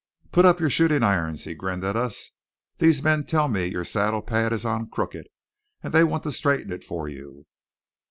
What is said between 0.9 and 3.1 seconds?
irons," he grinned at us. "These